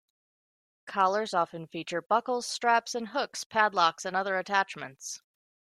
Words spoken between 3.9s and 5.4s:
and other attachments.